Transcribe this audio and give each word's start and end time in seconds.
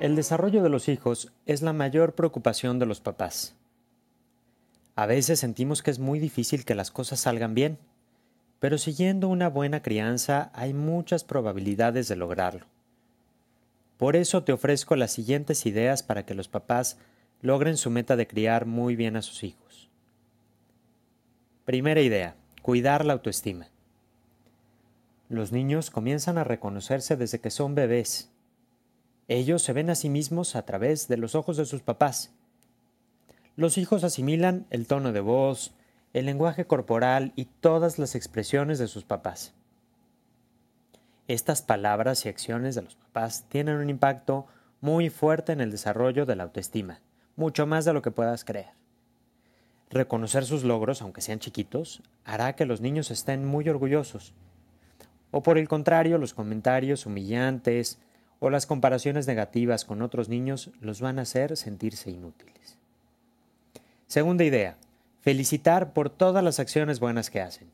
El 0.00 0.16
desarrollo 0.16 0.62
de 0.62 0.70
los 0.70 0.88
hijos 0.88 1.30
es 1.44 1.60
la 1.60 1.74
mayor 1.74 2.14
preocupación 2.14 2.78
de 2.78 2.86
los 2.86 3.02
papás. 3.02 3.54
A 4.96 5.04
veces 5.04 5.40
sentimos 5.40 5.82
que 5.82 5.90
es 5.90 5.98
muy 5.98 6.18
difícil 6.18 6.64
que 6.64 6.74
las 6.74 6.90
cosas 6.90 7.20
salgan 7.20 7.54
bien, 7.54 7.76
pero 8.60 8.78
siguiendo 8.78 9.28
una 9.28 9.50
buena 9.50 9.82
crianza 9.82 10.50
hay 10.54 10.72
muchas 10.72 11.22
probabilidades 11.22 12.08
de 12.08 12.16
lograrlo. 12.16 12.64
Por 13.98 14.16
eso 14.16 14.42
te 14.42 14.54
ofrezco 14.54 14.96
las 14.96 15.12
siguientes 15.12 15.66
ideas 15.66 16.02
para 16.02 16.24
que 16.24 16.34
los 16.34 16.48
papás 16.48 16.96
logren 17.42 17.76
su 17.76 17.90
meta 17.90 18.16
de 18.16 18.26
criar 18.26 18.64
muy 18.64 18.96
bien 18.96 19.16
a 19.16 19.22
sus 19.22 19.44
hijos. 19.44 19.90
Primera 21.66 22.00
idea, 22.00 22.36
cuidar 22.62 23.04
la 23.04 23.12
autoestima. 23.12 23.68
Los 25.28 25.52
niños 25.52 25.90
comienzan 25.90 26.38
a 26.38 26.44
reconocerse 26.44 27.18
desde 27.18 27.38
que 27.38 27.50
son 27.50 27.74
bebés 27.74 28.30
ellos 29.30 29.62
se 29.62 29.72
ven 29.72 29.90
a 29.90 29.94
sí 29.94 30.10
mismos 30.10 30.56
a 30.56 30.66
través 30.66 31.06
de 31.06 31.16
los 31.16 31.36
ojos 31.36 31.56
de 31.56 31.64
sus 31.64 31.82
papás. 31.82 32.32
Los 33.54 33.78
hijos 33.78 34.02
asimilan 34.02 34.66
el 34.70 34.88
tono 34.88 35.12
de 35.12 35.20
voz, 35.20 35.72
el 36.12 36.26
lenguaje 36.26 36.66
corporal 36.66 37.32
y 37.36 37.44
todas 37.44 38.00
las 38.00 38.16
expresiones 38.16 38.80
de 38.80 38.88
sus 38.88 39.04
papás. 39.04 39.54
Estas 41.28 41.62
palabras 41.62 42.26
y 42.26 42.28
acciones 42.28 42.74
de 42.74 42.82
los 42.82 42.96
papás 42.96 43.44
tienen 43.48 43.76
un 43.76 43.88
impacto 43.88 44.46
muy 44.80 45.10
fuerte 45.10 45.52
en 45.52 45.60
el 45.60 45.70
desarrollo 45.70 46.26
de 46.26 46.34
la 46.34 46.42
autoestima, 46.42 47.00
mucho 47.36 47.66
más 47.66 47.84
de 47.84 47.92
lo 47.92 48.02
que 48.02 48.10
puedas 48.10 48.44
creer. 48.44 48.70
Reconocer 49.90 50.44
sus 50.44 50.64
logros, 50.64 51.02
aunque 51.02 51.20
sean 51.20 51.38
chiquitos, 51.38 52.02
hará 52.24 52.56
que 52.56 52.66
los 52.66 52.80
niños 52.80 53.12
estén 53.12 53.44
muy 53.44 53.68
orgullosos. 53.68 54.34
O 55.30 55.40
por 55.40 55.56
el 55.56 55.68
contrario, 55.68 56.18
los 56.18 56.34
comentarios 56.34 57.06
humillantes, 57.06 58.00
o 58.40 58.50
las 58.50 58.66
comparaciones 58.66 59.28
negativas 59.28 59.84
con 59.84 60.02
otros 60.02 60.28
niños 60.28 60.70
los 60.80 61.00
van 61.00 61.18
a 61.18 61.22
hacer 61.22 61.56
sentirse 61.56 62.10
inútiles. 62.10 62.78
Segunda 64.08 64.42
idea, 64.42 64.76
felicitar 65.20 65.92
por 65.92 66.10
todas 66.10 66.42
las 66.42 66.58
acciones 66.58 66.98
buenas 66.98 67.30
que 67.30 67.40
hacen. 67.40 67.70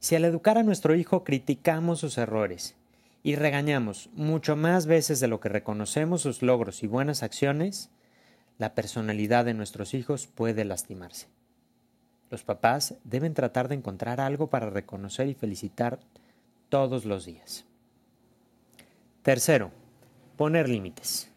Si 0.00 0.16
al 0.16 0.24
educar 0.24 0.58
a 0.58 0.62
nuestro 0.62 0.96
hijo 0.96 1.22
criticamos 1.24 2.00
sus 2.00 2.18
errores 2.18 2.74
y 3.22 3.36
regañamos 3.36 4.08
mucho 4.14 4.56
más 4.56 4.86
veces 4.86 5.20
de 5.20 5.28
lo 5.28 5.40
que 5.40 5.50
reconocemos 5.50 6.22
sus 6.22 6.42
logros 6.42 6.82
y 6.82 6.86
buenas 6.86 7.22
acciones, 7.22 7.90
la 8.58 8.74
personalidad 8.74 9.44
de 9.44 9.54
nuestros 9.54 9.92
hijos 9.92 10.26
puede 10.26 10.64
lastimarse. 10.64 11.28
Los 12.30 12.44
papás 12.44 12.94
deben 13.04 13.34
tratar 13.34 13.68
de 13.68 13.74
encontrar 13.74 14.20
algo 14.20 14.48
para 14.48 14.70
reconocer 14.70 15.28
y 15.28 15.34
felicitar 15.34 16.00
todos 16.70 17.04
los 17.04 17.26
días. 17.26 17.66
Tercero, 19.22 19.70
poner 20.38 20.66
límites. 20.66 21.30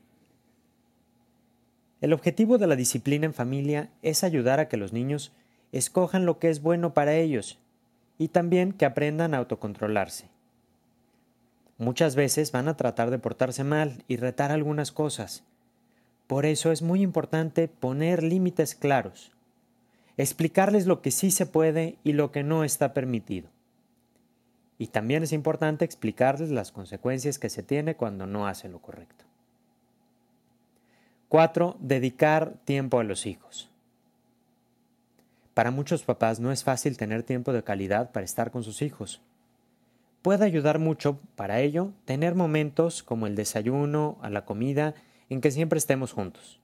El 2.00 2.14
objetivo 2.14 2.58
de 2.58 2.66
la 2.66 2.78
disciplina 2.78 3.25
en 3.25 3.34
familia 3.34 3.90
es 4.02 4.23
ayudar 4.23 4.62
a 4.62 4.70
que 4.70 4.78
los 4.78 4.94
niños 4.94 5.34
escojan 5.73 6.25
lo 6.25 6.40
que 6.40 6.50
es 6.50 6.62
bueno 6.62 6.94
para 6.94 7.16
ellos 7.16 7.59
y 8.17 8.30
también 8.30 8.72
que 8.72 8.86
aprendan 8.86 9.34
a 9.34 9.40
autocontrolarse. 9.40 10.30
Muchas 11.78 12.16
veces 12.16 12.53
van 12.53 12.70
a 12.70 12.78
tratar 12.78 13.12
de 13.12 13.20
portarse 13.20 13.66
mal 13.66 14.06
y 14.08 14.16
retar 14.16 14.53
algunas 14.53 14.94
cosas. 14.94 15.44
Por 16.28 16.45
eso 16.45 16.72
es 16.72 16.81
muy 16.81 17.02
importante 17.02 17.68
poner 17.68 18.23
límites 18.23 18.75
claros, 18.75 19.34
explicarles 20.16 20.86
lo 20.86 21.02
que 21.02 21.12
sí 21.12 21.31
se 21.31 21.45
puede 21.45 21.97
y 22.06 22.14
lo 22.14 22.31
que 22.31 22.44
no 22.44 22.64
está 22.64 22.94
permitido. 22.94 23.50
Y 24.84 24.88
también 24.88 25.24
es 25.24 25.31
importante 25.31 25.85
explicarles 25.85 26.52
las 26.52 26.74
consecuencias 26.74 27.40
que 27.40 27.50
se 27.50 27.63
tiene 27.63 27.96
cuando 27.96 28.28
no 28.28 28.47
hace 28.47 28.68
lo 28.68 28.80
correcto. 28.80 29.24
4. 31.30 31.78
Dedicar 31.80 32.56
tiempo 32.66 33.00
a 33.00 33.06
los 33.06 33.25
hijos. 33.25 33.72
Para 35.53 35.72
muchos 35.72 36.03
papás 36.03 36.41
no 36.41 36.52
es 36.52 36.66
fácil 36.66 36.97
tener 36.97 37.24
tiempo 37.24 37.53
de 37.53 37.63
calidad 37.63 38.12
para 38.12 38.25
estar 38.25 38.52
con 38.52 38.66
sus 38.66 38.81
hijos. 38.81 39.22
Puede 40.22 40.44
ayudar 40.44 40.80
mucho 40.80 41.18
para 41.38 41.62
ello 41.62 41.94
tener 42.03 42.36
momentos 42.36 43.03
como 43.03 43.25
el 43.25 43.36
desayuno, 43.36 44.18
a 44.22 44.30
la 44.30 44.44
comida, 44.44 44.96
en 45.30 45.40
que 45.40 45.52
siempre 45.52 45.78
estemos 45.78 46.12
juntos. 46.12 46.59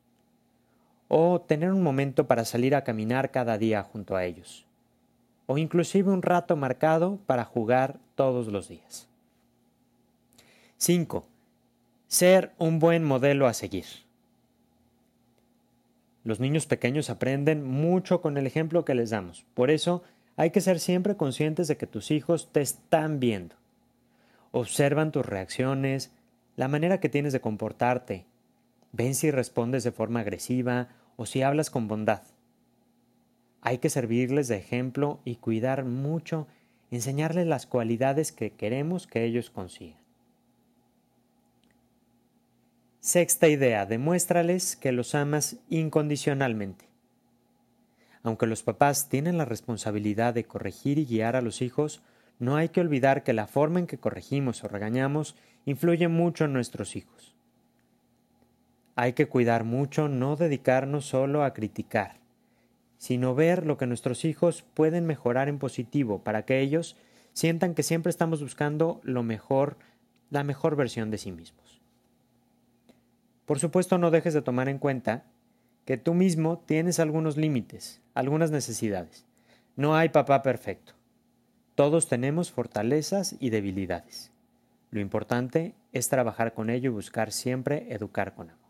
O 1.07 1.39
tener 1.39 1.71
un 1.71 1.83
momento 1.83 2.27
para 2.27 2.43
salir 2.43 2.75
a 2.75 2.83
caminar 2.83 3.31
cada 3.31 3.57
día 3.57 3.81
junto 3.81 4.17
a 4.17 4.25
ellos 4.25 4.68
o 5.51 5.57
inclusive 5.57 6.11
un 6.11 6.21
rato 6.21 6.55
marcado 6.55 7.17
para 7.25 7.43
jugar 7.43 7.97
todos 8.13 8.49
los 8.49 8.67
días. 8.67 9.07
5. 10.77 11.25
Ser 12.07 12.51
un 12.59 12.77
buen 12.77 13.03
modelo 13.03 13.47
a 13.47 13.55
seguir. 13.55 13.85
Los 16.23 16.39
niños 16.39 16.67
pequeños 16.67 17.09
aprenden 17.09 17.65
mucho 17.65 18.21
con 18.21 18.37
el 18.37 18.45
ejemplo 18.45 18.85
que 18.85 18.93
les 18.93 19.09
damos. 19.09 19.43
Por 19.55 19.71
eso 19.71 20.03
hay 20.35 20.51
que 20.51 20.61
ser 20.61 20.79
siempre 20.79 21.17
conscientes 21.17 21.67
de 21.67 21.77
que 21.77 21.87
tus 21.87 22.11
hijos 22.11 22.49
te 22.51 22.61
están 22.61 23.19
viendo. 23.19 23.55
Observan 24.51 25.11
tus 25.11 25.25
reacciones, 25.25 26.11
la 26.57 26.67
manera 26.67 26.99
que 26.99 27.09
tienes 27.09 27.33
de 27.33 27.41
comportarte. 27.41 28.23
Ven 28.91 29.15
si 29.15 29.31
respondes 29.31 29.83
de 29.83 29.91
forma 29.91 30.19
agresiva 30.19 30.89
o 31.15 31.25
si 31.25 31.41
hablas 31.41 31.71
con 31.71 31.87
bondad. 31.87 32.21
Hay 33.61 33.79
que 33.79 33.89
servirles 33.89 34.47
de 34.47 34.57
ejemplo 34.57 35.19
y 35.25 35.35
cuidar 35.35 35.83
mucho, 35.85 36.47
enseñarles 36.91 37.47
las 37.47 37.65
cualidades 37.65 38.31
que 38.31 38.51
queremos 38.51 39.07
que 39.07 39.25
ellos 39.25 39.49
consigan. 39.49 39.99
Sexta 43.01 43.47
idea, 43.47 43.85
demuéstrales 43.85 44.75
que 44.75 44.91
los 44.91 45.15
amas 45.15 45.57
incondicionalmente. 45.69 46.89
Aunque 48.23 48.45
los 48.45 48.63
papás 48.63 49.09
tienen 49.09 49.37
la 49.37 49.45
responsabilidad 49.45 50.33
de 50.33 50.43
corregir 50.43 50.99
y 50.99 51.05
guiar 51.05 51.35
a 51.35 51.41
los 51.41 51.61
hijos, 51.61 52.03
no 52.39 52.55
hay 52.55 52.69
que 52.69 52.81
olvidar 52.81 53.23
que 53.23 53.33
la 53.33 53.47
forma 53.47 53.79
en 53.79 53.87
que 53.87 53.97
corregimos 53.97 54.63
o 54.63 54.67
regañamos 54.67 55.35
influye 55.65 56.07
mucho 56.07 56.45
en 56.45 56.53
nuestros 56.53 56.95
hijos. 56.95 57.35
Hay 58.95 59.13
que 59.13 59.27
cuidar 59.27 59.63
mucho 59.63 60.09
no 60.09 60.35
dedicarnos 60.35 61.05
solo 61.05 61.43
a 61.43 61.53
criticar, 61.53 62.18
sino 63.09 63.33
ver 63.33 63.65
lo 63.65 63.75
que 63.75 63.87
nuestros 63.87 64.23
hijos 64.23 64.63
pueden 64.75 65.07
mejorar 65.07 65.49
en 65.49 65.57
positivo 65.57 66.19
para 66.23 66.45
que 66.45 66.59
ellos 66.59 66.95
sientan 67.33 67.73
que 67.73 67.81
siempre 67.81 68.11
estamos 68.11 68.39
buscando 68.39 69.01
lo 69.01 69.23
mejor, 69.23 69.77
la 70.29 70.43
mejor 70.43 70.75
versión 70.75 71.09
de 71.09 71.17
sí 71.17 71.31
mismos. 71.31 71.81
Por 73.47 73.57
supuesto, 73.57 73.97
no 73.97 74.11
dejes 74.11 74.35
de 74.35 74.43
tomar 74.43 74.69
en 74.69 74.77
cuenta 74.77 75.23
que 75.85 75.97
tú 75.97 76.13
mismo 76.13 76.59
tienes 76.67 76.99
algunos 76.99 77.35
límites, 77.35 77.99
algunas 78.13 78.51
necesidades. 78.51 79.25
No 79.75 79.95
hay 79.95 80.09
papá 80.09 80.43
perfecto. 80.43 80.93
Todos 81.73 82.09
tenemos 82.09 82.51
fortalezas 82.51 83.35
y 83.39 83.49
debilidades. 83.49 84.31
Lo 84.91 84.99
importante 84.99 85.73
es 85.93 86.09
trabajar 86.09 86.53
con 86.53 86.69
ello 86.69 86.91
y 86.91 86.93
buscar 86.93 87.31
siempre 87.31 87.91
educar 87.91 88.35
con 88.35 88.51
amor. 88.51 88.68